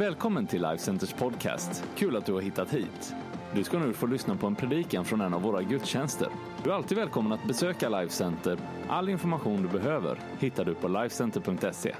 [0.00, 1.84] Välkommen till Life Centers podcast.
[1.96, 3.14] Kul att du har hittat hit.
[3.54, 6.28] Du ska nu få lyssna på en predikan från en av våra gudstjänster.
[6.64, 8.58] Du är alltid välkommen att besöka Life Center.
[8.88, 11.96] All information du behöver hittar du på lifecenter.se.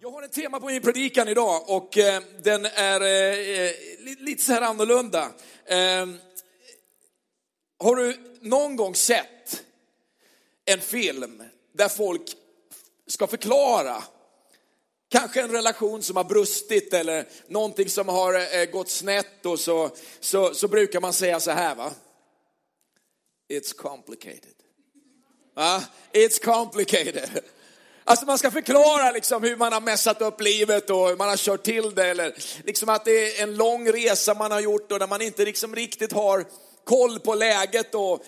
[0.00, 3.72] Jag har ett tema på min predikan idag och eh, den är eh, eh
[4.18, 5.22] lite så här annorlunda.
[5.64, 6.06] Eh,
[7.78, 9.64] har du någon gång sett
[10.64, 12.22] en film där folk
[13.06, 14.02] ska förklara
[15.08, 19.90] kanske en relation som har brustit eller någonting som har eh, gått snett och så,
[20.20, 21.92] så, så brukar man säga så här va.
[23.52, 24.54] It's complicated.
[25.54, 25.82] Va?
[26.12, 27.42] It's complicated.
[28.04, 31.36] Alltså man ska förklara liksom hur man har messat upp livet och hur man har
[31.36, 32.34] kört till det eller
[32.64, 35.74] liksom att det är en lång resa man har gjort och där man inte liksom
[35.74, 36.44] riktigt har
[36.84, 38.24] koll på läget och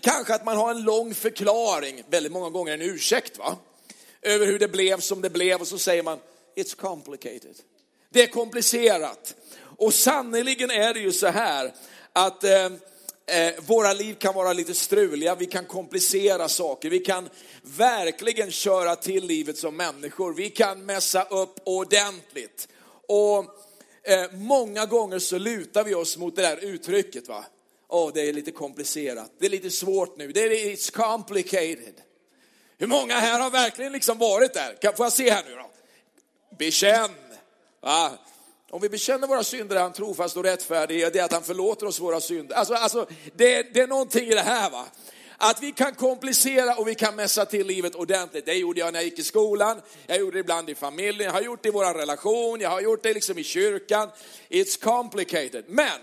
[0.00, 3.56] kanske att man har en lång förklaring, väldigt många gånger en ursäkt va,
[4.22, 6.18] över hur det blev som det blev och så säger man
[6.56, 7.56] it's complicated.
[8.10, 9.34] Det är komplicerat.
[9.78, 11.72] Och sannerligen är det ju så här
[12.12, 12.64] att eh,
[13.26, 17.28] eh, våra liv kan vara lite struliga, vi kan komplicera saker, vi kan
[17.62, 22.68] verkligen köra till livet som människor, vi kan mässa upp ordentligt.
[23.08, 23.38] Och
[24.02, 27.44] eh, många gånger så lutar vi oss mot det där uttrycket va.
[27.88, 31.94] Åh, det är lite komplicerat, det är lite svårt nu, det är it's complicated.
[32.82, 34.76] Hur många här har verkligen liksom varit där?
[34.80, 35.70] Kan, får jag se här nu då?
[36.58, 37.10] Bekänn.
[37.80, 38.10] Va?
[38.70, 41.86] Om vi bekänner våra synder är han trofast och rättfärdig, det är att han förlåter
[41.86, 42.56] oss våra synder.
[42.56, 44.86] Alltså, alltså det, det är någonting i det här va.
[45.36, 48.46] Att vi kan komplicera och vi kan mässa till livet ordentligt.
[48.46, 51.32] Det gjorde jag när jag gick i skolan, jag gjorde det ibland i familjen, jag
[51.32, 54.10] har gjort det i vår relation, jag har gjort det liksom i kyrkan.
[54.48, 55.64] It's complicated.
[55.68, 56.00] Men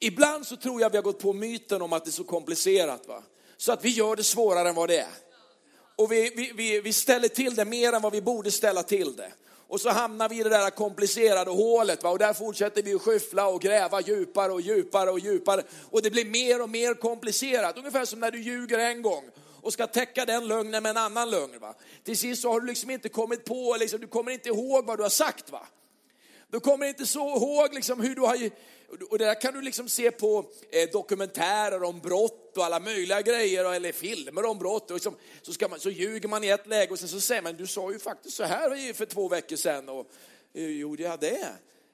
[0.00, 3.06] ibland så tror jag vi har gått på myten om att det är så komplicerat
[3.08, 3.22] va.
[3.56, 5.23] Så att vi gör det svårare än vad det är.
[5.96, 9.16] Och vi, vi, vi, vi ställer till det mer än vad vi borde ställa till
[9.16, 9.32] det.
[9.68, 12.10] Och så hamnar vi i det där komplicerade hålet va?
[12.10, 15.62] och där fortsätter vi att skyffla och gräva djupare och djupare och djupare.
[15.90, 17.78] Och det blir mer och mer komplicerat.
[17.78, 19.24] Ungefär som när du ljuger en gång
[19.62, 21.58] och ska täcka den lögnen med en annan lögn.
[21.60, 21.74] Va?
[22.04, 24.98] Till sist så har du liksom inte kommit på, liksom, du kommer inte ihåg vad
[24.98, 25.50] du har sagt.
[25.50, 25.66] va.
[26.54, 28.50] Du kommer inte så ihåg liksom hur du har,
[29.10, 33.22] och det där kan du liksom se på eh, dokumentärer om brott och alla möjliga
[33.22, 34.90] grejer, eller filmer om brott.
[34.90, 37.42] Och liksom, så, ska man, så ljuger man i ett läge och sen så säger
[37.42, 39.88] man, du sa ju faktiskt så här för två veckor sedan.
[39.88, 40.06] Och,
[40.52, 41.48] eh, gjorde jag det?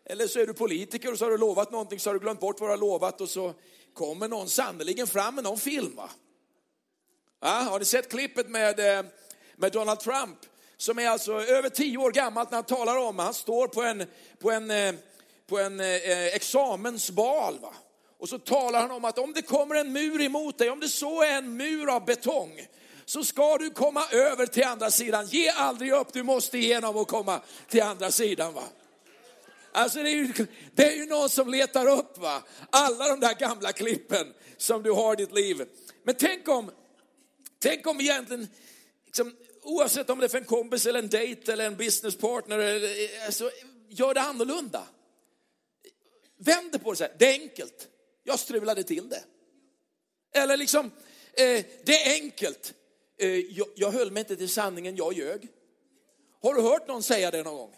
[0.04, 2.40] Eller så är du politiker och så har du lovat någonting så har du glömt
[2.40, 3.54] bort vad du har lovat och så
[3.94, 5.96] kommer någon sannoliken fram med någon film.
[5.96, 6.10] Va?
[7.40, 9.04] Ja, har ni sett klippet med, eh,
[9.56, 10.38] med Donald Trump?
[10.80, 14.04] Som är alltså över tio år gammalt när han talar om, han står på en,
[14.38, 14.94] på en, eh,
[15.46, 17.58] på en eh, examensbal.
[17.58, 17.74] Va?
[18.18, 20.88] Och så talar han om att om det kommer en mur emot dig, om det
[20.88, 22.66] så är en mur av betong,
[23.04, 25.26] så ska du komma över till andra sidan.
[25.26, 28.52] Ge aldrig upp, du måste igenom och komma till andra sidan.
[28.52, 28.64] Va?
[29.72, 32.42] Alltså det är, ju, det är ju någon som letar upp va?
[32.70, 34.26] alla de där gamla klippen
[34.56, 35.68] som du har i ditt liv.
[36.04, 36.70] Men tänk om,
[37.58, 38.48] tänk om egentligen,
[39.10, 43.04] liksom, oavsett om det är för en kompis eller en dejt eller en businesspartner, eller-
[43.18, 43.50] eh, alltså,
[43.88, 44.86] gör det annorlunda.
[46.36, 47.88] Vänd det på det så här, det är enkelt.
[48.24, 49.22] Jag strulade till det.
[50.34, 50.86] Eller liksom,
[51.32, 52.74] eh, det är enkelt.
[53.18, 55.48] Eh, jag, jag höll mig inte till sanningen, jag ljög.
[56.42, 57.76] Har du hört någon säga det någon gång?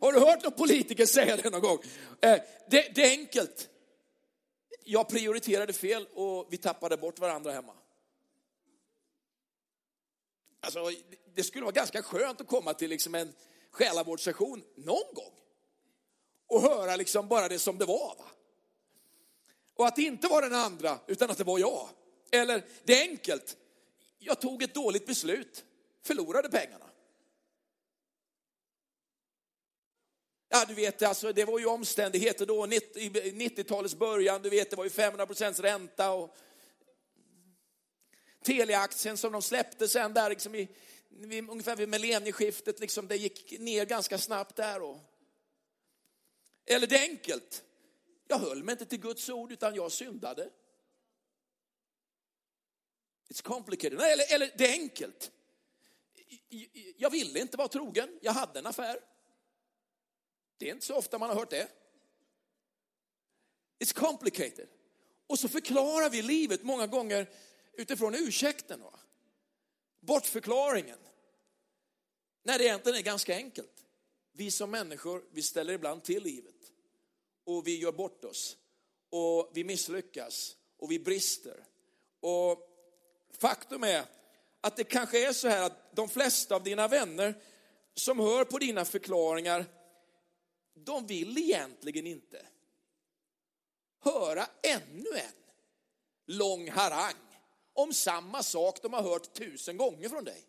[0.00, 1.78] Har du hört någon politiker säga det någon gång?
[2.20, 3.68] Eh, det, det är enkelt.
[4.84, 7.72] Jag prioriterade fel och vi tappade bort varandra hemma.
[10.66, 10.90] Alltså,
[11.34, 13.32] det skulle vara ganska skönt att komma till liksom en
[13.70, 15.32] själavårdssession någon gång.
[16.46, 18.14] Och höra liksom bara det som det var.
[18.18, 18.24] Va?
[19.76, 21.88] Och att det inte var den andra, utan att det var jag.
[22.30, 23.56] Eller, det är enkelt.
[24.18, 25.64] Jag tog ett dåligt beslut,
[26.02, 26.86] förlorade pengarna.
[30.48, 34.84] Ja, du vet, alltså, det var ju omständigheter då, 90-talets början, du vet, det var
[34.84, 36.36] ju 500 procents ränta och
[38.46, 40.68] Telia-aktien som de släppte sen där liksom i,
[41.08, 44.82] vid, ungefär vid millennieskiftet, liksom, det gick ner ganska snabbt där.
[44.82, 45.00] Och,
[46.66, 47.64] eller det är enkelt.
[48.28, 50.50] Jag höll mig inte till Guds ord utan jag syndade.
[53.28, 53.98] It's complicated.
[53.98, 55.30] Nej, eller, eller det är enkelt.
[56.96, 59.00] Jag ville inte vara trogen, jag hade en affär.
[60.58, 61.68] Det är inte så ofta man har hört det.
[63.78, 64.68] It's complicated.
[65.26, 67.26] Och så förklarar vi livet många gånger
[67.76, 68.82] utifrån ursäkten.
[68.82, 68.98] Va?
[70.00, 70.98] Bortförklaringen.
[72.42, 73.84] När det egentligen är ganska enkelt.
[74.32, 76.72] Vi som människor, vi ställer ibland till livet.
[77.44, 78.56] Och vi gör bort oss.
[79.10, 80.56] Och vi misslyckas.
[80.76, 81.64] Och vi brister.
[82.20, 82.68] Och
[83.32, 84.04] faktum är
[84.60, 87.34] att det kanske är så här att de flesta av dina vänner
[87.94, 89.64] som hör på dina förklaringar,
[90.74, 92.46] de vill egentligen inte
[94.00, 95.32] höra ännu en
[96.26, 97.25] lång harang
[97.76, 100.44] om samma sak de har hört tusen gånger från dig.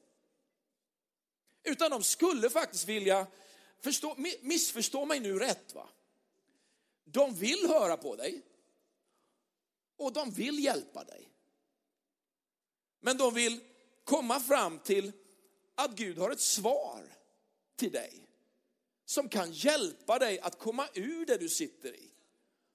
[1.63, 3.27] Utan de skulle faktiskt vilja,
[3.79, 5.89] förstå, missförstå mig nu rätt va.
[7.03, 8.41] De vill höra på dig
[9.97, 11.29] och de vill hjälpa dig.
[12.99, 13.59] Men de vill
[14.03, 15.11] komma fram till
[15.75, 17.15] att Gud har ett svar
[17.75, 18.27] till dig
[19.05, 22.11] som kan hjälpa dig att komma ur det du sitter i.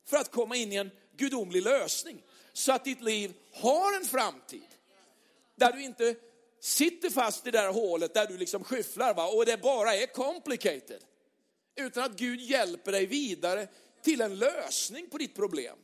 [0.04, 2.22] För att komma in i en gudomlig lösning
[2.52, 4.68] så att ditt liv har en framtid.
[5.56, 6.16] Där du inte
[6.60, 9.26] sitter fast i det där hålet där du liksom skyfflar va?
[9.26, 11.04] och det bara är complicated.
[11.76, 13.68] Utan att Gud hjälper dig vidare
[14.02, 15.78] till en lösning på ditt problem.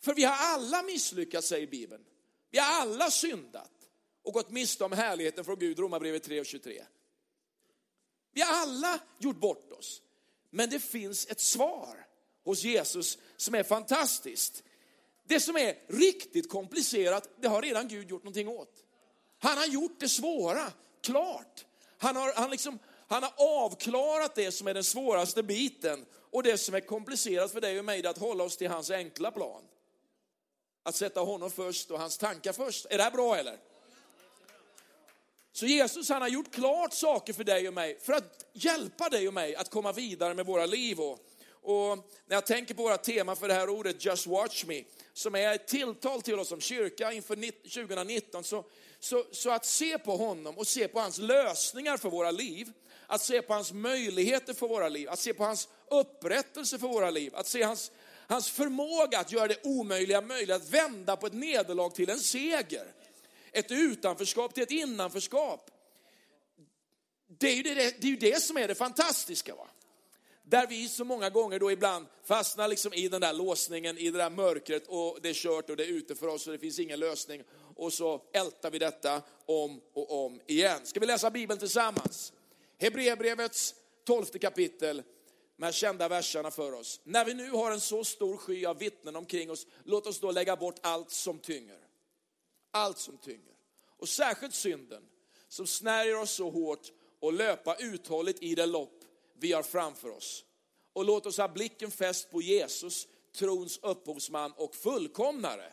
[0.00, 2.04] För vi har alla misslyckats, säger Bibeln.
[2.50, 3.72] Vi har alla syndat
[4.22, 6.84] och gått miste om härligheten från Gud, Romarbrevet 3 och 23.
[8.32, 10.02] Vi har alla gjort bort oss.
[10.50, 12.06] Men det finns ett svar
[12.44, 14.62] hos Jesus som är fantastiskt.
[15.28, 18.84] Det som är riktigt komplicerat, det har redan Gud gjort någonting åt.
[19.38, 20.72] Han har gjort det svåra
[21.02, 21.64] klart.
[21.98, 22.78] Han har, han, liksom,
[23.08, 26.06] han har avklarat det som är den svåraste biten.
[26.30, 28.90] Och det som är komplicerat för dig och mig är att hålla oss till hans
[28.90, 29.62] enkla plan.
[30.82, 32.86] Att sätta honom först och hans tankar först.
[32.90, 33.58] Är det här bra eller?
[35.52, 39.28] Så Jesus han har gjort klart saker för dig och mig för att hjälpa dig
[39.28, 41.00] och mig att komma vidare med våra liv.
[41.00, 41.18] Och,
[41.62, 44.82] och när jag tänker på våra tema för det här ordet, Just Watch Me,
[45.18, 48.64] som är ett tilltal till oss som kyrka inför 2019, så,
[49.00, 52.72] så, så att se på honom och se på hans lösningar för våra liv,
[53.06, 57.10] att se på hans möjligheter för våra liv, att se på hans upprättelse för våra
[57.10, 57.92] liv, att se hans,
[58.26, 62.92] hans förmåga att göra det omöjliga möjligt, att vända på ett nederlag till en seger.
[63.52, 65.70] Ett utanförskap till ett innanförskap.
[67.38, 69.54] Det är ju det, det, är ju det som är det fantastiska.
[69.54, 69.68] Va?
[70.50, 74.18] Där vi så många gånger då ibland fastnar liksom i den där låsningen, i det
[74.18, 76.78] där mörkret och det är kört och det är ute för oss och det finns
[76.78, 77.42] ingen lösning.
[77.76, 80.80] Och så ältar vi detta om och om igen.
[80.84, 82.32] Ska vi läsa Bibeln tillsammans?
[82.78, 83.74] Hebreerbrevets
[84.04, 85.02] tolfte kapitel,
[85.56, 87.00] de här kända verserna för oss.
[87.04, 90.30] När vi nu har en så stor sky av vittnen omkring oss, låt oss då
[90.30, 91.78] lägga bort allt som tynger.
[92.70, 93.54] Allt som tynger.
[93.98, 95.02] Och särskilt synden
[95.48, 99.04] som snärjer oss så hårt och löpa uthålligt i det lopp
[99.40, 100.44] vi har framför oss.
[100.92, 105.72] Och låt oss ha blicken fäst på Jesus, trons upphovsman och fullkomnare.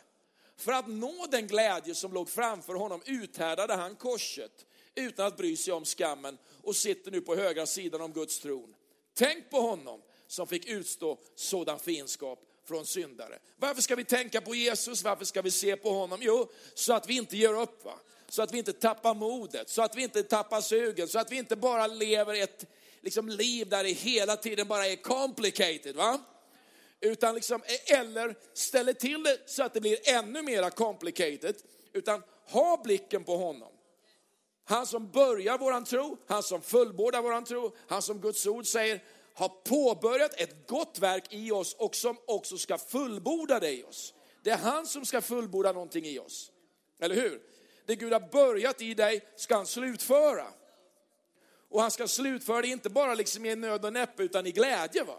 [0.56, 5.56] För att nå den glädje som låg framför honom uthärdade han korset utan att bry
[5.56, 8.74] sig om skammen och sitter nu på högra sidan om Guds tron.
[9.14, 13.38] Tänk på honom som fick utstå sådan fiendskap från syndare.
[13.56, 15.04] Varför ska vi tänka på Jesus?
[15.04, 16.18] Varför ska vi se på honom?
[16.22, 17.84] Jo, så att vi inte ger upp.
[17.84, 17.98] Va?
[18.28, 21.36] Så att vi inte tappar modet, så att vi inte tappar sugen, så att vi
[21.36, 22.66] inte bara lever ett
[23.06, 25.96] liksom, liv där det hela tiden bara är complicated.
[25.96, 26.20] Va?
[27.00, 31.56] Utan liksom, e- eller ställer till det så att det blir ännu mer complicated.
[31.92, 33.72] Utan ha blicken på honom.
[34.64, 39.02] Han som börjar våran tro, han som fullbordar våran tro, han som Guds ord säger
[39.34, 44.14] har påbörjat ett gott verk i oss och som också ska fullborda det i oss.
[44.42, 46.50] Det är han som ska fullborda någonting i oss.
[47.00, 47.42] Eller hur?
[47.86, 50.46] Det Gud har börjat i dig ska han slutföra.
[51.76, 55.04] Och han ska slutföra det inte bara liksom i nöd och näppe utan i glädje.
[55.04, 55.16] Va?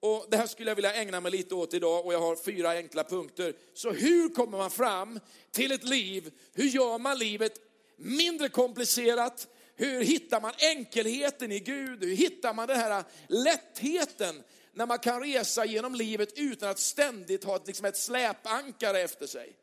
[0.00, 2.70] Och det här skulle jag vilja ägna mig lite åt idag och jag har fyra
[2.70, 3.54] enkla punkter.
[3.74, 6.32] Så hur kommer man fram till ett liv?
[6.52, 7.52] Hur gör man livet
[7.96, 9.48] mindre komplicerat?
[9.76, 12.04] Hur hittar man enkelheten i Gud?
[12.04, 17.44] Hur hittar man den här lättheten när man kan resa genom livet utan att ständigt
[17.44, 19.56] ha ett, liksom ett släpankare efter sig?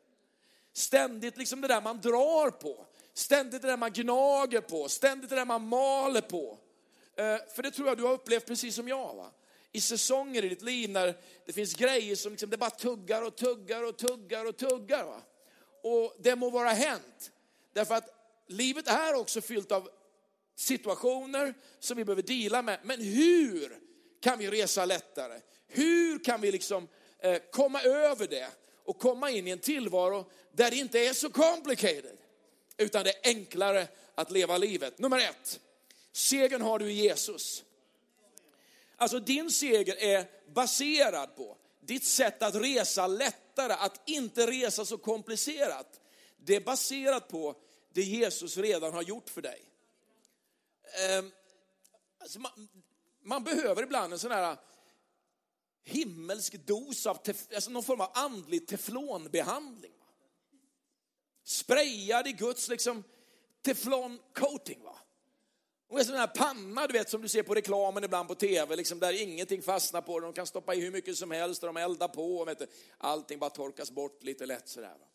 [0.72, 2.86] Ständigt liksom det där man drar på.
[3.18, 6.58] Ständigt det där man gnager på, ständigt det där man maler på.
[7.16, 9.14] Eh, för det tror jag du har upplevt precis som jag.
[9.14, 9.30] Va?
[9.72, 11.14] I säsonger i ditt liv när
[11.46, 15.04] det finns grejer som liksom, det bara tuggar och tuggar och tuggar och tuggar.
[15.04, 15.22] Va?
[15.82, 17.30] Och det må vara hänt.
[17.72, 18.08] Därför att
[18.46, 19.90] livet är också fyllt av
[20.56, 22.78] situationer som vi behöver dela med.
[22.82, 23.78] Men hur
[24.20, 25.40] kan vi resa lättare?
[25.66, 28.48] Hur kan vi liksom eh, komma över det
[28.84, 32.18] och komma in i en tillvaro där det inte är så complicated?
[32.78, 34.98] Utan det är enklare att leva livet.
[34.98, 35.60] Nummer ett,
[36.12, 37.64] segern har du i Jesus.
[38.96, 44.98] Alltså din seger är baserad på ditt sätt att resa lättare, att inte resa så
[44.98, 46.00] komplicerat.
[46.36, 47.56] Det är baserat på
[47.92, 49.62] det Jesus redan har gjort för dig.
[51.08, 51.32] Ehm,
[52.18, 52.68] alltså man,
[53.22, 54.56] man, behöver ibland en sån här
[55.84, 57.18] himmelsk dos av,
[57.54, 59.97] alltså någon form av andlig teflonbehandling
[61.48, 63.04] sprayad i Guds liksom
[63.62, 64.82] teflon coating.
[64.82, 64.98] Va?
[65.88, 68.76] Och en sån här panna du vet som du ser på reklamen ibland på tv,
[68.76, 70.28] liksom, där ingenting fastnar på den.
[70.28, 72.38] De kan stoppa i hur mycket som helst och de eldar på.
[72.38, 72.66] Och vet du,
[72.98, 74.88] allting bara torkas bort lite lätt sådär.
[74.88, 75.06] Va?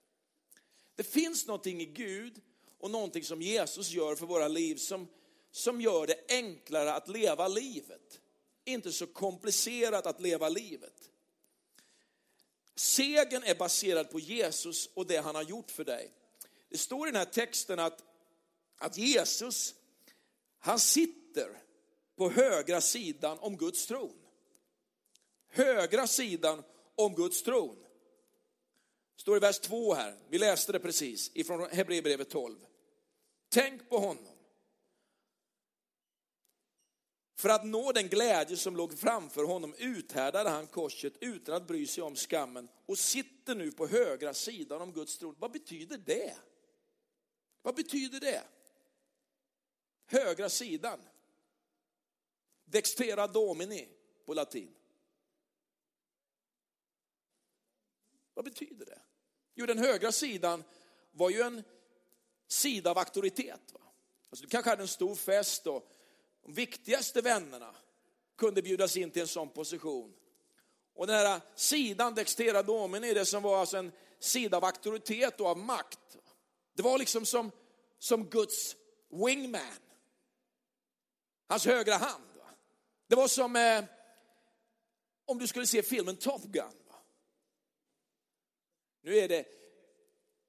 [0.96, 2.42] Det finns någonting i Gud
[2.80, 5.08] och någonting som Jesus gör för våra liv som,
[5.52, 8.20] som gör det enklare att leva livet.
[8.66, 11.10] Inte så komplicerat att leva livet.
[12.75, 16.12] Segen är baserad på Jesus och det han har gjort för dig.
[16.74, 18.03] Det står i den här texten att,
[18.77, 19.75] att Jesus,
[20.60, 21.62] han sitter
[22.15, 24.13] på högra sidan om Guds tron.
[25.50, 26.63] Högra sidan
[26.96, 27.75] om Guds tron.
[29.15, 32.56] Det Står i vers 2 här, vi läste det precis ifrån Hebreerbrevet 12.
[33.50, 34.27] Tänk på honom.
[37.36, 41.88] För att nå den glädje som låg framför honom uthärdade han korset utan att bry
[41.88, 45.36] sig om skammen och sitter nu på högra sidan om Guds tron.
[45.39, 46.36] Vad betyder det?
[47.63, 48.43] Vad betyder det?
[50.05, 51.00] Högra sidan.
[52.65, 53.88] Dextera domini
[54.25, 54.74] på latin.
[58.34, 59.00] Vad betyder det?
[59.55, 60.63] Jo, den högra sidan
[61.12, 61.63] var ju en
[62.48, 63.74] sida av auktoritet.
[63.74, 63.79] Va?
[64.29, 65.91] Alltså, du kanske hade en stor fest och
[66.41, 67.75] de viktigaste vännerna
[68.36, 70.13] kunde bjudas in till en sån position.
[70.93, 75.48] Och den här sidan, Dextera Domini, det som var alltså en sida av auktoritet och
[75.48, 76.17] av makt.
[76.74, 77.51] Det var liksom som,
[78.00, 78.75] som Guds
[79.10, 79.62] wingman.
[81.48, 82.24] Hans högra hand.
[82.38, 82.50] Va?
[83.08, 83.84] Det var som eh,
[85.25, 86.63] om du skulle se filmen Top Gun.
[86.88, 86.96] Va?
[89.01, 89.46] Nu är det,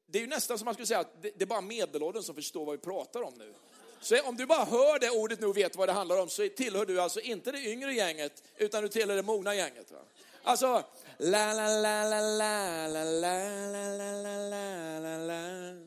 [0.07, 2.35] det är ju nästan som man skulle säga att det, det är bara medelåldern som
[2.35, 3.55] förstår vad vi pratar om nu.
[4.01, 6.49] Så om du bara hör det ordet nu och vet vad det handlar om så
[6.49, 9.91] tillhör du alltså inte det yngre gänget utan du tillhör det mogna gänget.
[9.91, 9.99] Va?
[10.43, 10.85] Alltså,
[11.19, 15.84] la la la la la la la la la la la la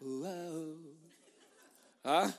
[0.00, 0.96] wow.
[2.02, 2.30] Ja.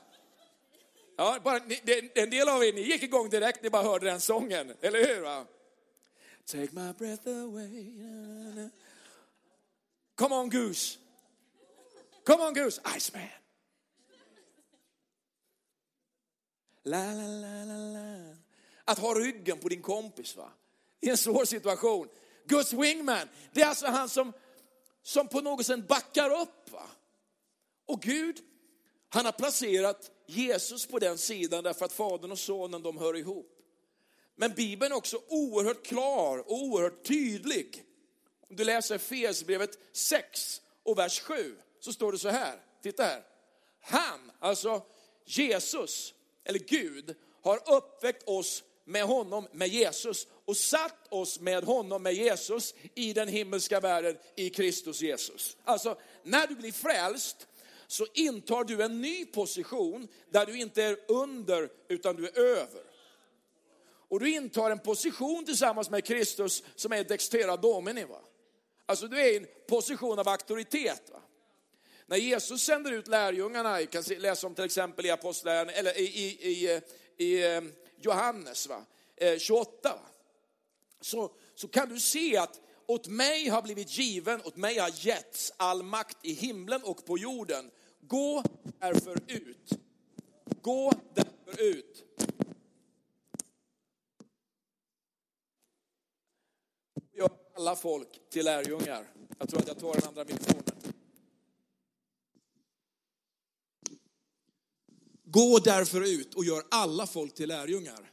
[1.16, 1.80] Ja, bara, ni,
[2.14, 5.20] en del av er ni gick igång direkt ni bara hörde den sången, eller hur?
[5.20, 5.46] Va?
[6.44, 8.70] Take my breath away.
[10.14, 10.98] Come on Goose.
[12.24, 13.28] Come on Goose, Iceman.
[16.84, 18.36] La, la, la, la, la.
[18.84, 20.50] Att ha ryggen på din kompis va?
[21.00, 22.08] i en svår situation.
[22.44, 24.32] Guds wingman, det är alltså han som,
[25.02, 26.70] som på något sätt backar upp.
[26.72, 26.86] Va?
[27.90, 28.40] Och Gud,
[29.08, 33.58] han har placerat Jesus på den sidan därför att Fadern och Sonen de hör ihop.
[34.36, 37.84] Men Bibeln är också oerhört klar och oerhört tydlig.
[38.50, 42.60] Om du läser Efesierbrevet 6 och vers 7 så står det så här.
[42.82, 43.22] Titta här.
[43.80, 44.82] Han, alltså
[45.24, 52.02] Jesus, eller Gud, har uppväckt oss med honom, med Jesus och satt oss med honom,
[52.02, 55.56] med Jesus i den himmelska världen i Kristus Jesus.
[55.64, 57.46] Alltså, när du blir frälst
[57.90, 62.82] så intar du en ny position där du inte är under utan du är över.
[64.08, 68.04] Och du intar en position tillsammans med Kristus som är dextera domini.
[68.04, 68.20] Va?
[68.86, 71.02] Alltså du är i en position av auktoritet.
[71.12, 71.20] Va?
[72.06, 76.04] När Jesus sänder ut lärjungarna, vi kan läsa om till exempel i apostläraren, eller i,
[76.04, 76.80] i, i,
[77.16, 77.62] i eh,
[77.96, 78.84] Johannes va?
[79.16, 79.88] Eh, 28.
[79.94, 80.00] Va?
[81.00, 85.52] Så, så kan du se att åt mig har blivit given, åt mig har getts
[85.56, 87.70] all makt i himlen och på jorden.
[88.00, 88.42] Gå
[88.78, 89.70] därför ut.
[90.62, 92.04] Gå därför ut.
[97.12, 99.14] Gör alla folk till lärjungar.
[99.38, 100.92] Jag tror att jag tar den andra mikrofonen.
[105.24, 108.10] Gå därför ut och gör alla folk till lärjungar.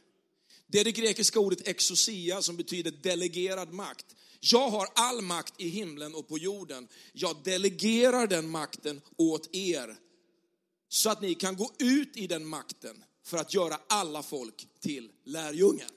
[0.66, 4.16] Det är det grekiska ordet exosia som betyder delegerad makt.
[4.40, 6.88] Jag har all makt i himlen och på jorden.
[7.12, 9.96] Jag delegerar den makten åt er.
[10.88, 15.10] Så att ni kan gå ut i den makten för att göra alla folk till
[15.24, 15.88] lärjungar.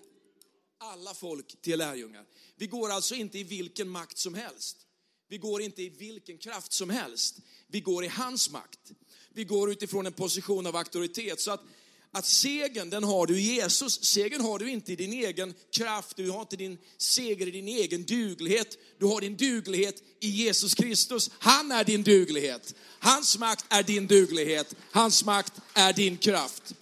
[0.77, 2.25] Alla folk till lärjungar.
[2.55, 4.77] Vi går alltså inte i vilken makt som helst.
[5.27, 7.39] Vi går inte i vilken kraft som helst.
[7.67, 8.91] Vi går i hans makt.
[9.29, 11.41] Vi går utifrån en position av auktoritet.
[11.41, 11.61] Så att
[12.13, 14.03] att segern den har du i Jesus.
[14.03, 17.67] Segern har du inte i din egen kraft, du har inte din seger i din
[17.67, 18.77] egen duglighet.
[18.99, 21.31] Du har din duglighet i Jesus Kristus.
[21.39, 22.75] Han är din duglighet.
[22.99, 24.75] Hans makt är din duglighet.
[24.91, 26.75] Hans makt är din kraft.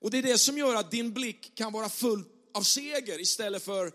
[0.00, 2.24] Och det är det som gör att din blick kan vara full
[2.54, 3.92] av seger istället för,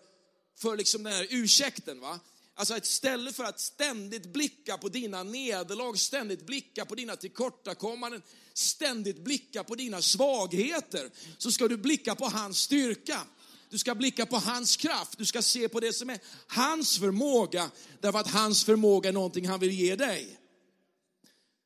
[0.60, 2.00] för liksom den här ursäkten.
[2.00, 2.20] Va?
[2.59, 8.21] Alltså istället för att ständigt blicka på dina nederlag, ständigt blicka på dina tillkortakommanden,
[8.53, 13.21] ständigt blicka på dina svagheter, så ska du blicka på hans styrka.
[13.69, 17.71] Du ska blicka på hans kraft, du ska se på det som är hans förmåga,
[18.01, 20.39] därför att hans förmåga är någonting han vill ge dig.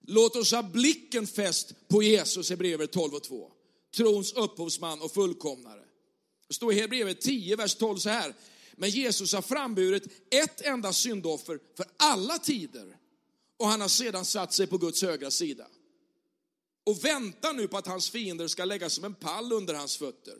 [0.07, 3.51] Låt oss ha blicken fäst på Jesus, Hebreerbrevet 12 och 2.
[3.95, 5.83] Trons upphovsman och fullkomnare.
[6.47, 8.33] Det står i Hebreerbrevet 10, vers 12 så här.
[8.81, 12.97] Men Jesus har framburit ett enda syndoffer för alla tider
[13.57, 15.67] och han har sedan satt sig på Guds högra sida.
[16.85, 20.33] Och väntar nu på att hans fiender ska läggas som en pall under hans fötter.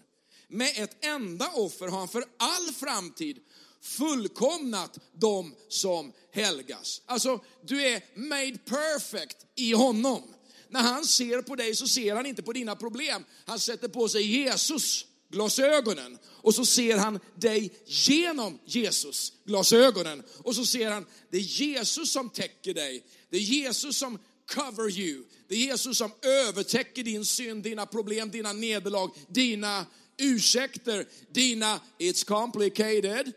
[0.48, 3.40] Med ett enda offer har han för all framtid
[3.82, 7.02] fullkomnat de som helgas.
[7.06, 10.34] Alltså, du är made perfect i honom.
[10.70, 13.26] När han ser på dig så ser han inte på dina problem.
[13.46, 20.56] Han sätter på sig Jesus glasögonen och så ser han dig genom Jesus glasögonen och
[20.56, 23.04] så ser han det är Jesus som täcker dig.
[23.30, 24.20] Det är Jesus som
[24.54, 25.24] cover you.
[25.48, 29.86] Det är Jesus som övertäcker din synd, dina problem, dina nederlag, dina
[30.18, 33.32] ursäkter, dina it's complicated.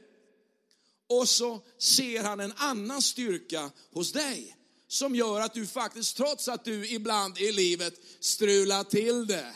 [1.08, 4.56] Och så ser han en annan styrka hos dig
[4.88, 9.52] som gör att du faktiskt, trots att du ibland i livet strular till det.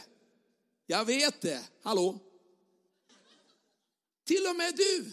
[0.86, 2.18] Jag vet det, hallå?
[4.28, 5.12] Till och med du.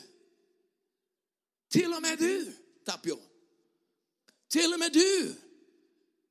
[1.69, 2.53] Till och med du,
[2.86, 3.19] Tapio.
[4.50, 5.36] Till och med du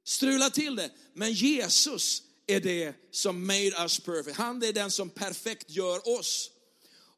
[0.05, 0.91] strular till det.
[1.13, 4.37] Men Jesus är det som made us perfect.
[4.37, 6.51] Han är den som perfekt gör oss.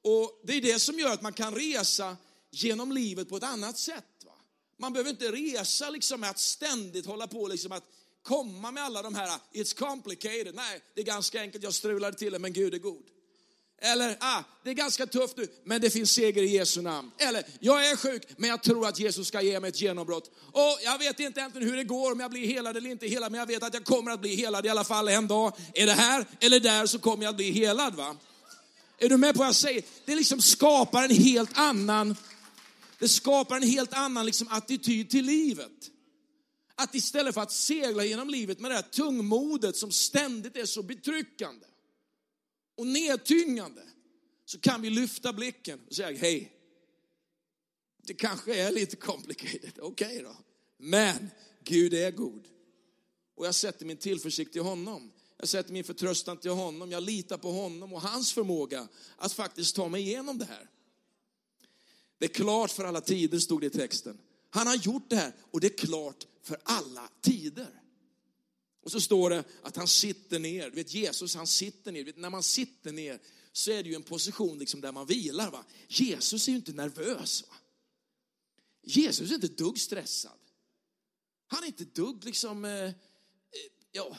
[0.02, 2.16] Och det är det som gör att man kan resa
[2.50, 4.25] genom livet på ett annat sätt.
[4.25, 4.32] Va?
[4.78, 7.85] Man behöver inte resa liksom med att ständigt hålla på liksom att
[8.23, 10.54] komma med alla de här, it's complicated.
[10.54, 13.04] Nej, det är ganska enkelt, jag strulade till det, men Gud är god.
[13.80, 17.11] Eller, ah, det är ganska tufft nu, men det finns seger i Jesu namn.
[17.18, 20.30] Eller, jag är sjuk, men jag tror att Jesus ska ge mig ett genombrott.
[20.52, 23.33] Och jag vet inte egentligen hur det går, om jag blir helad eller inte helad,
[23.33, 25.52] men jag vet att jag kommer att bli helad i alla fall en dag.
[25.75, 27.95] Är det här eller där så kommer jag att bli helad.
[27.95, 28.16] va?
[28.99, 29.83] Är du med på vad jag säger?
[30.04, 32.16] Det liksom skapar en helt annan,
[32.99, 35.73] det skapar en helt annan liksom attityd till livet.
[36.75, 40.83] Att istället för att segla genom livet med det här tungmodet som ständigt är så
[40.83, 41.66] betryckande
[42.76, 43.83] och nedtyngande
[44.44, 46.53] så kan vi lyfta blicken och säga hej.
[48.03, 50.37] Det kanske är lite complicated, okej okay då.
[50.79, 51.31] Men
[51.64, 52.48] Gud är god.
[53.35, 55.12] Och jag sätter min tillförsikt till honom.
[55.38, 56.90] Jag sätter min förtröstan till honom.
[56.90, 60.70] Jag litar på honom och hans förmåga att faktiskt ta mig igenom det här.
[62.18, 64.18] Det är klart för alla tider, stod det i texten.
[64.50, 67.83] Han har gjort det här och det är klart för alla tider.
[68.87, 70.70] Och så står det att han sitter ner.
[70.70, 72.05] Du vet Jesus han sitter ner.
[72.05, 73.20] Vet, när man sitter ner
[73.53, 75.51] så är det ju en position liksom där man vilar.
[75.51, 75.64] Va?
[75.88, 77.44] Jesus är ju inte nervös.
[77.49, 77.55] Va?
[78.83, 80.38] Jesus är inte dugg stressad.
[81.46, 82.92] Han är inte dugg liksom, eh, eh
[83.92, 84.16] ja,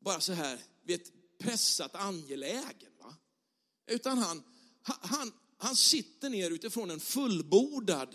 [0.00, 2.92] bara så här, vet, pressat angelägen.
[2.98, 3.16] Va?
[3.86, 4.42] Utan han,
[4.82, 8.14] han, han sitter ner utifrån en fullbordad,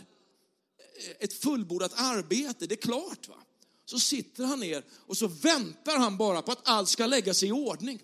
[0.97, 2.67] eh, ett fullbordat arbete.
[2.67, 3.27] Det är klart.
[3.27, 3.43] va
[3.85, 7.49] så sitter han ner och så väntar han bara på att allt ska lägga sig
[7.49, 8.01] i ordning.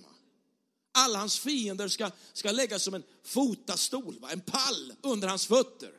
[0.92, 4.32] Alla hans fiender ska, ska läggas som en fotastol, va?
[4.32, 5.92] en pall under hans fötter.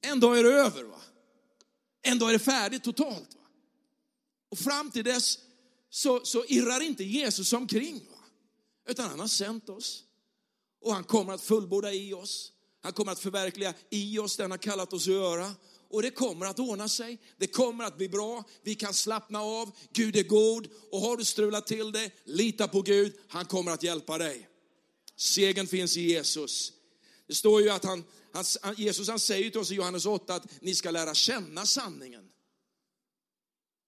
[0.00, 0.82] En dag är det över.
[0.82, 1.00] Va?
[2.02, 3.34] En dag är det färdigt totalt.
[3.34, 3.46] Va?
[4.50, 5.38] Och fram till dess
[5.90, 7.94] så, så irrar inte Jesus omkring.
[8.10, 8.24] Va?
[8.88, 10.04] Utan han har sänt oss.
[10.80, 12.52] Och han kommer att fullborda i oss.
[12.82, 15.54] Han kommer att förverkliga i oss det han har kallat oss att göra
[15.92, 17.18] och det kommer att ordna sig.
[17.36, 18.44] Det kommer att bli bra.
[18.62, 19.70] Vi kan slappna av.
[19.92, 23.12] Gud är god och har du strulat till det, lita på Gud.
[23.28, 24.48] Han kommer att hjälpa dig.
[25.16, 26.72] Segen finns i Jesus.
[27.26, 30.62] Det står ju att han, han Jesus han säger till oss i Johannes 8 att
[30.62, 32.28] ni ska lära känna sanningen.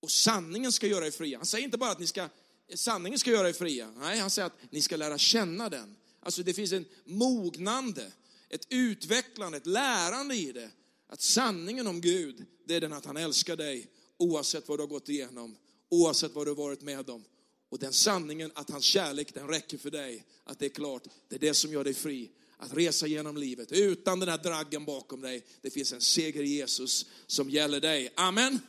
[0.03, 1.39] Och sanningen ska göra er fria.
[1.39, 2.29] Han säger inte bara att ni ska,
[2.75, 3.91] sanningen ska göra er fria.
[3.97, 5.97] Nej, han säger att ni ska lära känna den.
[6.21, 8.13] Alltså det finns en mognande,
[8.49, 10.71] ett utvecklande, ett lärande i det
[11.07, 13.89] att sanningen om Gud, det är den att han älskar dig
[14.19, 15.57] oavsett vad du har gått igenom,
[15.89, 17.25] oavsett vad du har varit med om.
[17.69, 20.25] Och den sanningen att hans kärlek, den räcker för dig.
[20.45, 22.31] Att det är klart, det är det som gör dig fri.
[22.57, 25.45] Att resa genom livet utan den här draggen bakom dig.
[25.61, 28.13] Det finns en seger i Jesus som gäller dig.
[28.15, 28.61] Amen.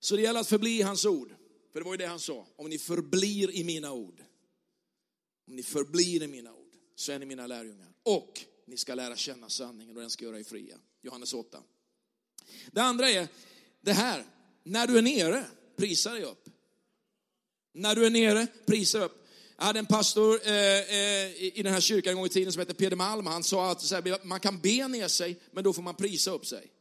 [0.00, 1.34] Så det gäller att förbli i hans ord.
[1.72, 2.46] För det var ju det han sa.
[2.56, 4.22] Om ni förblir i mina ord.
[5.48, 7.92] Om ni förblir i mina ord så är ni mina lärjungar.
[8.02, 10.78] Och ni ska lära känna sanningen och den ska göra er fria.
[11.02, 11.62] Johannes 8.
[12.72, 13.28] Det andra är
[13.80, 14.24] det här,
[14.62, 15.44] när du är nere,
[15.76, 16.48] prisa dig upp.
[17.72, 19.24] När du är nere, prisa upp.
[19.56, 22.60] Jag hade en pastor eh, eh, i den här kyrkan en gång i tiden som
[22.60, 23.26] hette Peder Malm.
[23.26, 26.46] Han sa att här, man kan be ner sig, men då får man prisa upp
[26.46, 26.72] sig.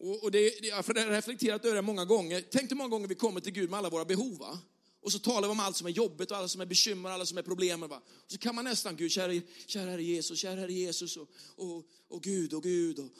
[0.00, 2.44] Och, och det, jag har reflekterat över det många gånger.
[2.50, 4.38] Tänk hur många gånger vi kommer till Gud med alla våra behov.
[4.38, 4.58] Va?
[5.02, 7.26] Och så talar vi om allt som är jobbigt och alla som är bekymmer, alla
[7.26, 7.80] som är problem.
[7.80, 8.02] Va?
[8.24, 11.84] Och så kan man nästan, Gud, kära, kära Herre Jesus, kära Herre Jesus och, och,
[12.08, 12.98] och Gud och Gud.
[12.98, 13.10] Och,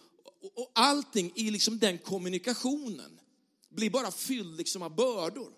[0.41, 3.21] och, och allting i liksom den kommunikationen
[3.69, 5.53] blir bara fylld liksom av bördor.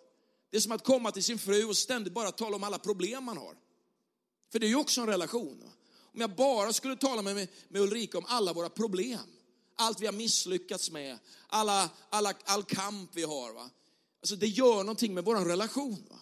[0.50, 3.24] Det är som att komma till sin fru och ständigt bara tala om alla problem
[3.24, 3.56] man har.
[4.52, 5.70] För det är ju också en relation.
[6.14, 9.18] Om jag bara skulle tala med, med Ulrika om alla våra problem,
[9.76, 13.52] allt vi har misslyckats med, alla, alla, all kamp vi har.
[13.52, 13.70] Va?
[14.24, 16.06] Alltså det gör någonting med vår relation.
[16.10, 16.16] Va?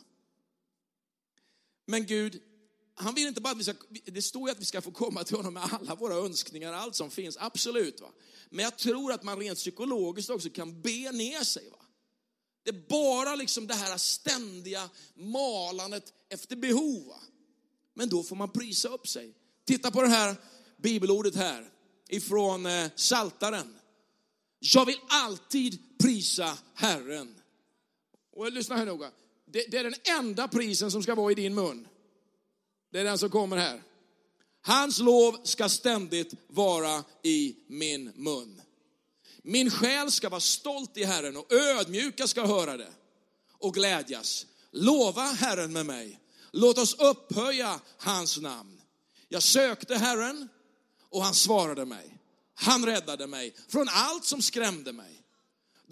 [1.87, 2.43] Men Gud,
[2.95, 5.25] han vill inte bara att vi ska, det står ju att vi ska få komma
[5.25, 8.01] till honom med alla våra önskningar, allt som finns, absolut.
[8.01, 8.09] Va?
[8.51, 11.71] Men jag tror att man rent psykologiskt också kan be ner sig.
[11.71, 11.79] Va?
[12.62, 17.07] Det är bara liksom det här ständiga malandet efter behov.
[17.07, 17.21] Va?
[17.95, 19.35] Men då får man prisa upp sig.
[19.65, 20.37] Titta på det här
[20.77, 21.71] bibelordet här
[22.09, 23.77] ifrån eh, Saltaren.
[24.59, 27.42] Jag vill alltid prisa Herren.
[28.33, 29.11] Och lyssna här noga.
[29.45, 31.88] Det, det är den enda prisen som ska vara i din mun.
[32.90, 33.83] Det är den som kommer här.
[34.61, 38.62] Hans lov ska ständigt vara i min mun.
[39.42, 42.92] Min själ ska vara stolt i Herren och ödmjuka ska höra det
[43.59, 44.47] och glädjas.
[44.71, 46.21] Lova Herren med mig.
[46.51, 48.81] Låt oss upphöja hans namn.
[49.29, 50.49] Jag sökte Herren
[51.11, 52.18] och han svarade mig.
[52.55, 55.22] Han räddade mig från allt som skrämde mig.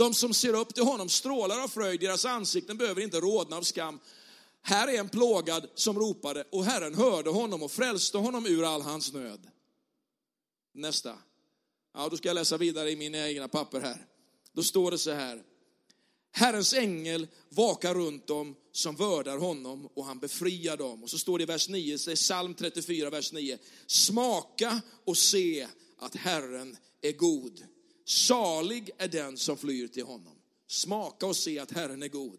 [0.01, 3.63] De som ser upp till honom strålar av fröjd, deras ansikten behöver inte rodna av
[3.63, 3.99] skam.
[4.63, 8.83] Här är en plågad som ropade och Herren hörde honom och frälste honom ur all
[8.83, 9.47] hans nöd.
[10.75, 11.19] Nästa.
[11.95, 14.07] Ja, då ska jag läsa vidare i mina egna papper här.
[14.53, 15.43] Då står det så här.
[16.33, 21.03] Herrens ängel vakar runt dem som vördar honom och han befriar dem.
[21.03, 23.59] Och så står det i vers 9, det är psalm 34, vers 9.
[23.87, 27.65] Smaka och se att Herren är god.
[28.11, 30.37] Salig är den som flyr till honom.
[30.67, 32.39] Smaka och se att Herren är god.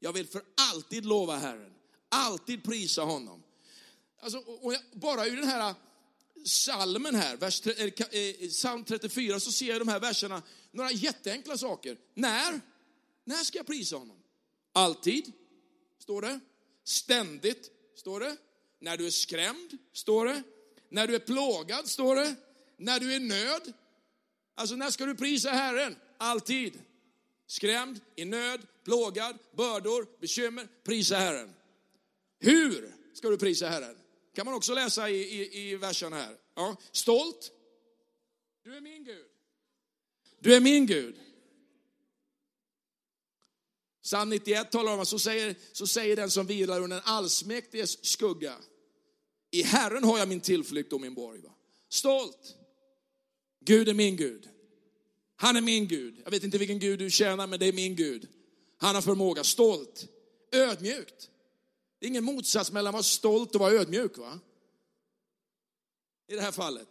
[0.00, 1.72] Jag vill för alltid lova Herren,
[2.08, 3.42] alltid prisa honom.
[4.20, 5.76] Alltså, och jag, bara ur den här äh,
[6.44, 11.58] salmen här, vers, äh, äh, psalm 34, så ser jag de här verserna, några jätteenkla
[11.58, 11.98] saker.
[12.14, 12.60] När?
[13.24, 14.18] När ska jag prisa honom?
[14.72, 15.32] Alltid,
[15.98, 16.40] står det.
[16.84, 18.36] Ständigt, står det.
[18.80, 20.42] När du är skrämd, står det.
[20.88, 22.34] När du är plågad, står det.
[22.76, 23.72] När du är nöd.
[24.54, 25.96] Alltså när ska du prisa Herren?
[26.18, 26.80] Alltid.
[27.46, 30.68] Skrämd, i nöd, plågad, bördor, bekymmer.
[30.84, 31.54] Prisa Herren.
[32.40, 33.96] Hur ska du prisa Herren?
[34.34, 36.36] kan man också läsa i, i, i versen här.
[36.54, 36.76] Ja.
[36.92, 37.52] Stolt.
[38.64, 39.26] Du är min Gud.
[40.38, 41.16] Du är min Gud.
[44.02, 48.04] Psalm 91 talar om att så säger, så säger den som vilar under den allsmäktiges
[48.04, 48.56] skugga.
[49.50, 51.40] I Herren har jag min tillflykt och min borg.
[51.40, 51.50] Va?
[51.88, 52.56] Stolt.
[53.64, 54.48] Gud är min Gud.
[55.36, 56.20] Han är min Gud.
[56.24, 58.28] Jag vet inte vilken Gud du tjänar, men det är min Gud.
[58.78, 59.44] Han har förmåga.
[59.44, 60.08] Stolt.
[60.52, 61.30] Ödmjukt.
[61.98, 64.18] Det är ingen motsats mellan att vara stolt och vara ödmjuk.
[64.18, 64.40] va?
[66.28, 66.88] I det här fallet.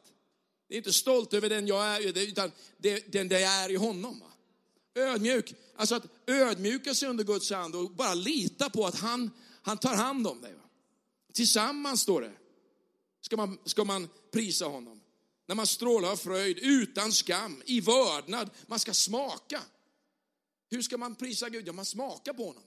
[0.67, 2.51] Det är inte stolt över den jag är, utan
[3.07, 4.19] den det jag är i honom.
[4.19, 4.31] Va?
[4.95, 9.31] Ödmjuk, alltså att ödmjuka sig under Guds hand och bara lita på att han,
[9.61, 10.53] han tar hand om dig.
[10.53, 10.69] Va?
[11.33, 12.33] Tillsammans står det,
[13.21, 15.00] ska man, ska man prisa honom.
[15.51, 18.49] När man strålar av fröjd, utan skam, i vördnad.
[18.67, 19.61] Man ska smaka.
[20.69, 21.67] Hur ska man prisa Gud?
[21.67, 22.63] Ja, man smakar på honom.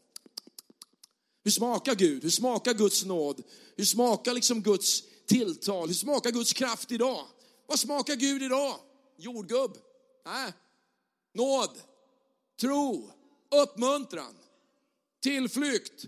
[1.44, 2.22] Hur smakar Gud?
[2.22, 3.42] Hur smakar Guds nåd?
[3.76, 5.88] Hur smakar liksom Guds tilltal?
[5.88, 7.26] Hur smakar Guds kraft idag?
[7.66, 8.80] Vad smakar Gud idag?
[9.16, 9.78] Jordgubb?
[10.24, 10.52] Nej.
[11.32, 11.80] Nåd,
[12.60, 13.10] tro,
[13.50, 14.38] uppmuntran,
[15.20, 16.04] tillflykt.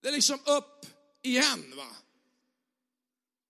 [0.00, 0.86] Det är liksom upp
[1.22, 1.74] igen.
[1.76, 1.96] va?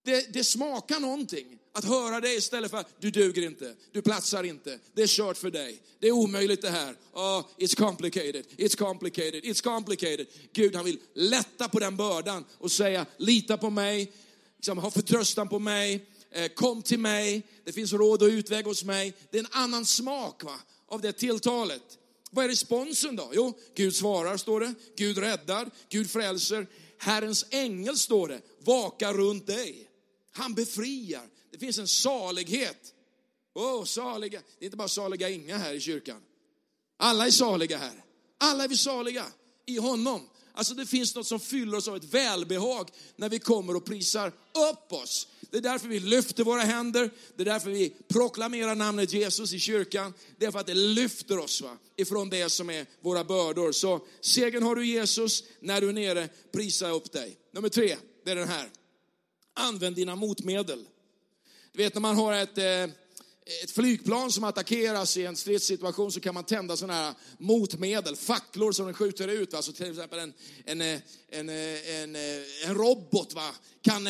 [0.03, 1.59] Det, det smakar någonting.
[1.75, 5.37] Att höra det istället för att du duger inte, du platsar inte, det är kört
[5.37, 6.97] för dig, det är omöjligt det här.
[7.13, 10.27] Oh, it's complicated, it's complicated, it's complicated.
[10.53, 14.13] Gud han vill lätta på den bördan och säga lita på mig,
[14.57, 18.85] liksom, ha förtröstan på mig, eh, kom till mig, det finns råd och utväg hos
[18.85, 19.15] mig.
[19.31, 21.99] Det är en annan smak va, av det tilltalet.
[22.31, 23.31] Vad är responsen då?
[23.35, 24.75] Jo, Gud svarar, står det.
[24.97, 26.67] Gud räddar, Gud frälser.
[26.99, 29.89] Herrens ängel, står det, vakar runt dig.
[30.33, 31.32] Han befriar.
[31.53, 32.95] Det finns en salighet.
[33.55, 34.43] Åh, oh, saliga.
[34.59, 36.21] Det är inte bara saliga inga här i kyrkan.
[36.97, 38.05] Alla är saliga här.
[38.39, 39.27] Alla är vi saliga
[39.67, 40.29] i honom.
[40.55, 44.33] Alltså det finns något som fyller oss av ett välbehag när vi kommer och prisar
[44.73, 45.29] upp oss.
[45.51, 49.61] Det är därför vi lyfter våra händer, det är därför vi proklamerar namnet Jesus i
[49.61, 50.15] kyrkan.
[50.39, 51.79] Det är för att det lyfter oss va?
[51.97, 53.73] ifrån det som är våra bördor.
[53.73, 57.37] Så segern har du Jesus, när du är nere, prisa upp dig.
[57.53, 58.71] Nummer tre, det är den här.
[59.55, 60.87] Använd dina motmedel.
[61.73, 62.83] Du vet när man har ett, eh,
[63.63, 68.73] ett flygplan som attackeras i en stridssituation så kan man tända sådana här motmedel, facklor
[68.73, 69.55] som den skjuter ut.
[69.55, 70.33] Alltså till exempel en,
[70.65, 72.17] en, eh, en, eh, en,
[72.65, 73.55] en robot va?
[73.83, 74.09] Kan,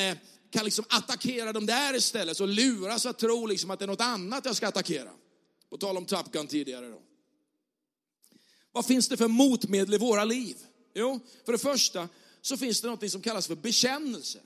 [0.50, 4.00] kan liksom attackera dem där istället och luras att tro liksom att det är något
[4.00, 5.10] annat jag ska attackera.
[5.70, 7.02] På tal om Top Gun tidigare då.
[8.72, 10.56] Vad finns det för motmedel i våra liv?
[10.94, 12.08] Jo, för det första
[12.40, 14.38] så finns det något som kallas för bekännelse.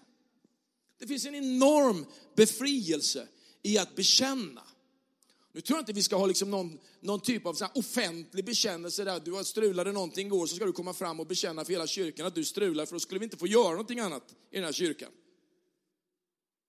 [0.98, 3.28] Det finns en enorm befrielse
[3.62, 4.62] i att bekänna.
[5.52, 9.04] Nu tror jag inte vi ska ha liksom någon, någon typ av så offentlig bekännelse
[9.04, 12.26] där du strulade någonting igår så ska du komma fram och bekänna för hela kyrkan
[12.26, 14.72] att du strular för då skulle vi inte få göra någonting annat i den här
[14.72, 15.12] kyrkan.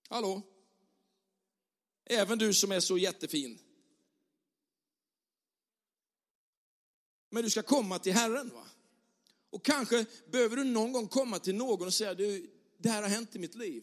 [0.08, 0.42] Hallå?
[2.04, 3.58] Även du som är så jättefin.
[7.30, 8.48] Men du ska komma till Herren.
[8.48, 8.66] va?
[9.50, 13.08] Och kanske behöver du någon gång komma till någon och säga, du, det här har
[13.08, 13.82] hänt i mitt liv.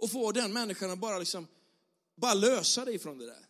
[0.00, 1.46] Och få den människan att bara, liksom,
[2.16, 3.46] bara lösa dig från det där.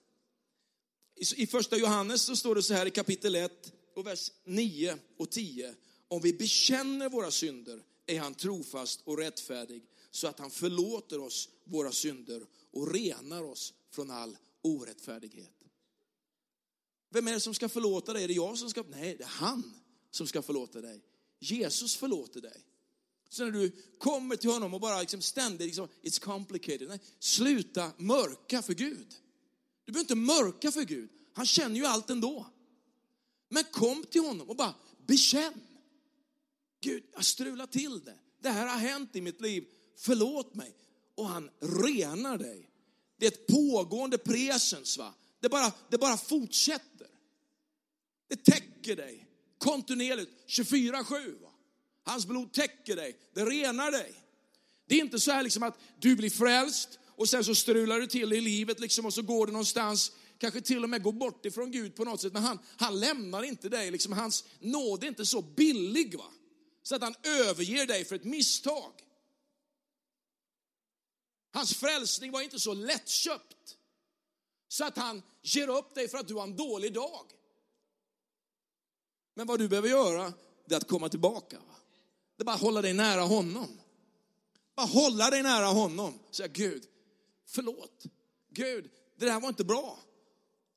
[1.36, 5.30] I första Johannes så står det så här i kapitel 1 och vers 9 och
[5.30, 5.74] 10.
[6.08, 11.48] Om vi bekänner våra synder är han trofast och rättfärdig så att han förlåter oss
[11.64, 15.54] våra synder och renar oss från all orättfärdighet.
[17.10, 18.24] Vem är det som ska förlåta dig?
[18.24, 18.84] Är det jag som ska?
[18.88, 19.74] Nej, det är han
[20.10, 21.00] som ska förlåta dig.
[21.38, 22.64] Jesus förlåter dig.
[23.30, 26.88] Så när du kommer till honom och bara liksom ständigt, liksom, it's complicated.
[26.88, 29.14] Nej, sluta mörka för Gud.
[29.84, 31.10] Du behöver inte mörka för Gud.
[31.34, 32.46] Han känner ju allt ändå.
[33.48, 34.74] Men kom till honom och bara
[35.06, 35.60] bekänn.
[36.80, 38.18] Gud, jag strular till det.
[38.40, 39.64] Det här har hänt i mitt liv.
[39.96, 40.76] Förlåt mig.
[41.14, 42.70] Och han renar dig.
[43.18, 44.98] Det är ett pågående presens.
[44.98, 45.14] Va?
[45.40, 47.06] Det, bara, det bara fortsätter.
[48.28, 49.26] Det täcker dig
[49.58, 51.49] kontinuerligt 24-7.
[52.10, 54.14] Hans blod täcker dig, det renar dig.
[54.86, 58.06] Det är inte så här liksom att du blir frälst och sen så strular du
[58.06, 61.46] till i livet liksom och så går du någonstans, kanske till och med går bort
[61.46, 62.32] ifrån Gud på något sätt.
[62.32, 66.32] Men han, han lämnar inte dig, liksom, hans nåd är inte så billig va.
[66.82, 68.92] Så att han överger dig för ett misstag.
[71.52, 73.76] Hans frälsning var inte så lättköpt.
[74.68, 77.26] Så att han ger upp dig för att du har en dålig dag.
[79.34, 80.32] Men vad du behöver göra,
[80.66, 81.58] det är att komma tillbaka.
[81.58, 81.79] Va?
[82.40, 83.80] Det är bara att hålla dig nära honom.
[84.76, 86.18] Bara hålla dig nära honom.
[86.30, 86.82] Säga Gud,
[87.46, 88.04] förlåt.
[88.50, 89.98] Gud, det där var inte bra.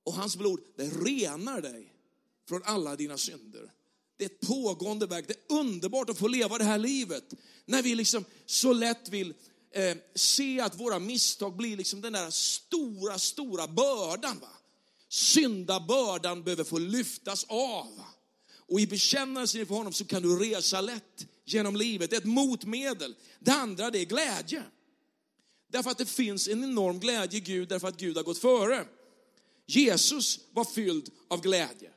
[0.03, 1.93] Och hans blod, det renar dig
[2.49, 3.71] från alla dina synder.
[4.17, 5.27] Det är ett pågående verk.
[5.27, 7.33] Det är underbart att få leva det här livet.
[7.65, 9.33] När vi liksom så lätt vill
[9.71, 14.39] eh, se att våra misstag blir liksom den där stora, stora bördan.
[14.39, 14.51] Va?
[15.09, 18.01] Syndabördan behöver få lyftas av.
[18.55, 22.09] Och i bekännelsen inför honom så kan du resa lätt genom livet.
[22.09, 23.15] Det är ett motmedel.
[23.39, 24.63] Det andra det är glädje.
[25.67, 28.85] Därför att det finns en enorm glädje i Gud, därför att Gud har gått före.
[29.65, 31.91] Jesus var fylld av glädje.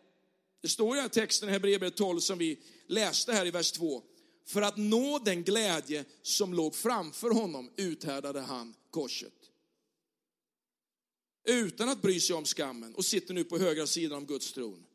[0.62, 4.02] Det står i här texten i Hebreerbrevet 12 som vi läste här i vers 2.
[4.46, 9.32] För att nå den glädje som låg framför honom uthärdade han korset.
[11.44, 14.86] Utan att bry sig om skammen och sitter nu på högra sidan om Guds tron.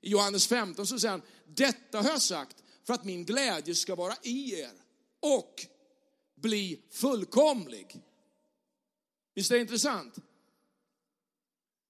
[0.00, 3.94] I Johannes 15 så säger han, detta har jag sagt för att min glädje ska
[3.94, 4.72] vara i er
[5.20, 5.66] och
[6.34, 8.00] bli fullkomlig.
[9.34, 10.14] Visst är det intressant?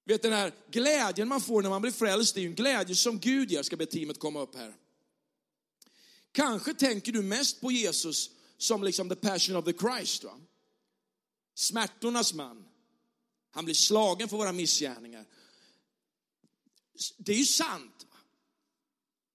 [0.05, 2.97] Vet den här glädjen man får när man blir frälst, det är ju en glädje
[2.97, 3.63] som Gud ger.
[3.63, 4.75] Ska be teamet komma upp här.
[6.33, 10.25] Kanske tänker du mest på Jesus som liksom the passion of the Christ.
[10.25, 10.41] Va?
[11.55, 12.65] Smärtornas man.
[13.51, 15.27] Han blir slagen för våra missgärningar.
[17.17, 18.07] Det är ju sant?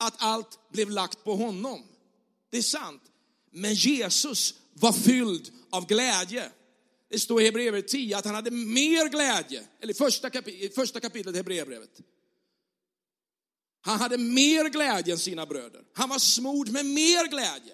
[0.08, 1.84] Att allt blev lagt på honom.
[2.50, 3.02] Det är sant.
[3.52, 6.52] Men Jesus var fylld av glädje.
[7.10, 11.36] Det står i Hebreerbrevet 10 att han hade mer glädje, eller första, kapit första kapitlet
[11.36, 12.02] i Hebreerbrevet.
[13.82, 15.82] Han hade mer glädje än sina bröder.
[15.94, 17.74] Han var smord med mer glädje.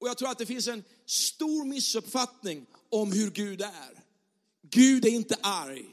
[0.00, 4.04] Och jag tror att det finns en stor missuppfattning om hur Gud är.
[4.70, 5.86] Gud är inte arg.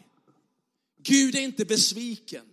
[1.04, 2.46] Gud är inte besviken.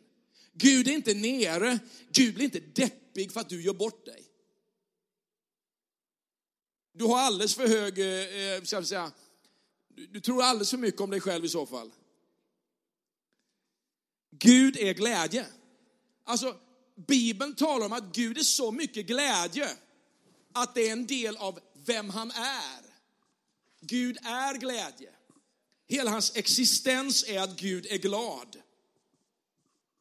[0.60, 1.78] Gud är inte nere.
[2.12, 4.26] Gud blir inte deppig för att du gör bort dig.
[6.92, 9.12] Du har alldeles för hög, eh, eh ska säga,
[9.88, 11.90] du, du tror alldeles för mycket om dig själv i så fall.
[14.30, 15.46] Gud är glädje.
[16.24, 16.56] Alltså,
[17.06, 19.68] Bibeln talar om att Gud är så mycket glädje
[20.52, 22.80] att det är en del av vem han är.
[23.80, 25.10] Gud är glädje.
[25.88, 28.56] Hela hans existens är att Gud är glad.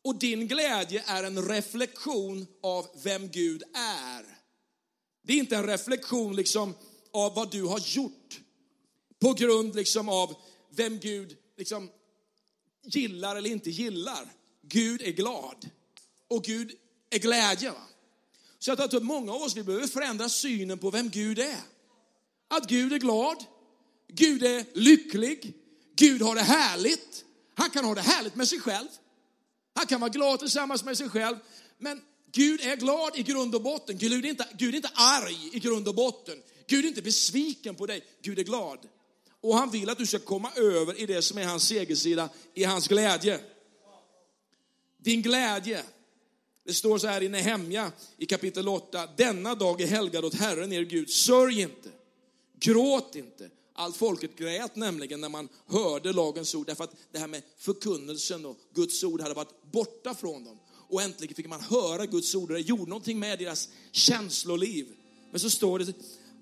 [0.04, 4.26] Och din glädje är en reflektion av vem Gud är.
[5.24, 6.76] Det är inte en reflektion liksom
[7.14, 8.40] av vad du har gjort
[9.20, 10.36] på grund liksom av
[10.70, 11.90] vem Gud liksom
[12.84, 14.34] gillar eller inte gillar.
[14.62, 15.70] Gud är glad
[16.28, 16.76] och Gud
[17.10, 17.72] är glädje.
[17.72, 17.82] Va?
[18.60, 21.62] Så jag tror att många av oss vi behöver förändra synen på vem Gud är.
[22.48, 23.46] Att Gud är glad,
[24.08, 25.54] Gud är lycklig.
[25.96, 27.26] Gud har det härligt.
[27.56, 28.88] Han kan ha det härligt med sig själv.
[29.80, 31.36] Han kan vara glad tillsammans med sig själv.
[31.78, 33.98] Men Gud är glad i grund och botten.
[33.98, 36.42] Gud är inte, Gud är inte arg i grund och botten.
[36.68, 38.04] Gud är inte besviken på dig.
[38.22, 38.80] Gud är glad.
[39.42, 42.64] Och han vill att du ska komma över i det som är hans segersida, i
[42.64, 43.40] hans glädje.
[44.98, 45.84] Din glädje.
[46.66, 49.10] Det står så här i Nehemja i kapitel 8.
[49.18, 51.10] Denna dag är helgad åt Herren er Gud.
[51.10, 51.90] Sörj inte,
[52.60, 53.50] gråt inte.
[53.80, 58.46] Allt folket grät nämligen när man hörde lagens ord, därför att det här med förkunnelsen
[58.46, 60.60] och Guds ord hade varit borta från dem.
[60.90, 64.88] Och äntligen fick man höra Guds ord och det gjorde någonting med deras känsloliv.
[65.32, 65.94] Men så står det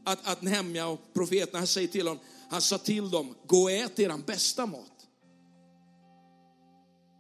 [0.04, 2.20] att, att Nehemja och profeterna säger till dem,
[2.50, 5.08] han sa till dem, gå och ät er bästa mat.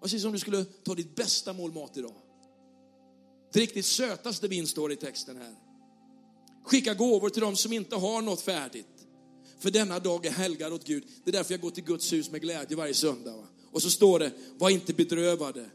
[0.02, 2.16] Vad sägs om du skulle ta ditt bästa mål mat idag.
[3.54, 5.56] Drick ditt sötaste vin står det i texten här.
[6.64, 8.97] Skicka gåvor till dem som inte har något färdigt.
[9.60, 11.04] För denna dag är helgad åt Gud.
[11.24, 13.38] Det är därför jag går till Guds hus med glädje varje söndag.
[13.38, 13.48] Va?
[13.72, 15.70] Och så står det, var inte bedrövade.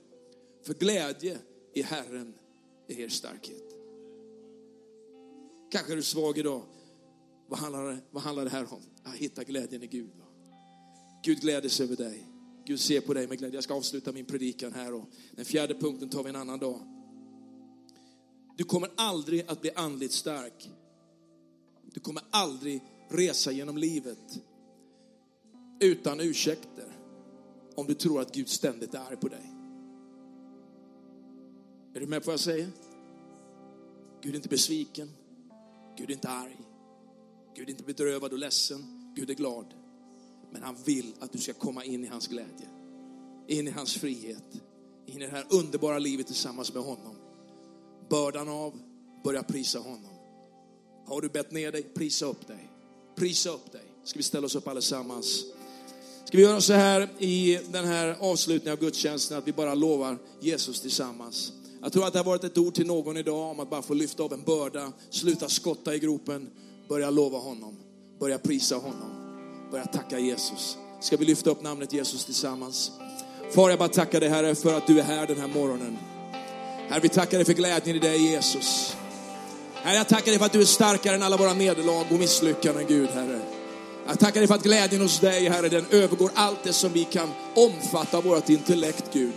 [0.63, 1.39] För glädje
[1.75, 2.35] i Herren
[2.89, 3.63] är er starkhet.
[5.71, 6.63] Kanske är du svag idag.
[7.49, 8.83] Vad handlar, det, vad handlar det här om?
[9.03, 10.11] Att hitta glädjen i Gud.
[10.19, 10.25] Va?
[11.25, 12.29] Gud gläder sig över dig.
[12.67, 13.57] Gud ser på dig med glädje.
[13.57, 16.81] Jag ska avsluta min predikan här och den fjärde punkten tar vi en annan dag.
[18.57, 20.71] Du kommer aldrig att bli andligt stark.
[21.95, 24.41] Du kommer aldrig resa genom livet
[25.81, 26.93] utan ursäkter
[27.75, 29.53] om du tror att Gud ständigt är arg på dig.
[31.95, 32.69] Är du med på vad jag säger?
[34.23, 35.11] Gud är inte besviken.
[35.97, 36.61] Gud är inte arg.
[37.55, 39.13] Gud är inte bedrövad och ledsen.
[39.17, 39.75] Gud är glad.
[40.53, 42.69] Men han vill att du ska komma in i hans glädje.
[43.47, 44.63] In i hans frihet.
[45.07, 47.17] In i det här underbara livet tillsammans med honom.
[48.09, 48.81] Bördan av,
[49.25, 50.13] börja prisa honom.
[51.07, 52.72] Har du bett ner dig, prisa upp dig.
[53.15, 53.83] Prisa upp dig.
[54.05, 55.45] Ska vi ställa oss upp allesammans?
[56.25, 60.19] Ska vi göra så här i den här avslutningen av gudstjänsten att vi bara lovar
[60.41, 61.53] Jesus tillsammans.
[61.83, 63.95] Jag tror att det har varit ett ord till någon idag om att bara få
[63.95, 66.51] lyfta av en börda, sluta skotta i gropen,
[66.89, 67.77] börja lova honom,
[68.21, 69.11] börja prisa honom,
[69.71, 70.77] börja tacka Jesus.
[71.01, 72.91] Ska vi lyfta upp namnet Jesus tillsammans?
[73.55, 75.99] Far, jag bara tackar dig Herre för att du är här den här morgonen.
[76.89, 78.97] Herre, vi tackar dig för glädjen i dig Jesus.
[79.83, 82.87] Herre, jag tackar dig för att du är starkare än alla våra nederlag och misslyckanden,
[82.89, 83.41] Gud, Herre.
[84.07, 87.05] Jag tackar dig för att glädjen hos dig, Herre, den övergår allt det som vi
[87.05, 89.33] kan omfatta av vårt intellekt, Gud.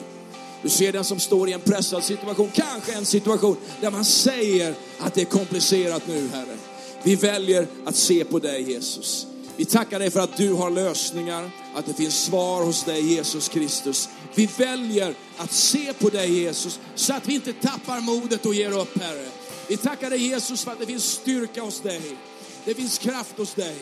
[0.62, 4.76] Du ser den som står i en pressad situation, kanske en situation där man säger
[5.00, 6.58] att det är komplicerat nu, Herre.
[7.04, 9.28] Vi väljer att se på dig, Jesus.
[9.58, 13.50] Vi tackar dig för att du har lösningar, att det finns svar hos dig, Jesus
[13.50, 14.10] Kristus.
[14.36, 18.80] Vi väljer att se på dig, Jesus, så att vi inte tappar modet och ger
[18.80, 19.26] upp, Herre.
[19.67, 22.17] Vi tackar dig Jesus för att det finns styrka hos dig.
[22.65, 23.75] Det finns kraft hos dig.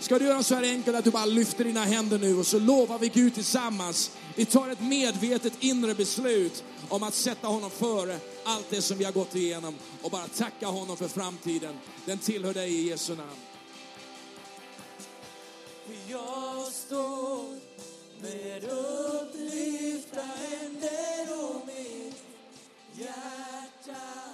[0.00, 2.58] Ska du göra så här enkelt att du bara lyfter dina händer nu och så
[2.58, 4.10] lovar vi Gud tillsammans.
[4.34, 9.04] Vi tar ett medvetet inre beslut om att sätta honom före allt det som vi
[9.04, 11.74] har gått igenom och bara tacka honom för framtiden.
[12.04, 13.30] Den tillhör dig i Jesu namn.
[16.08, 17.58] Jag står
[18.22, 22.16] med upplyfta händer och mitt
[22.92, 24.25] hjärta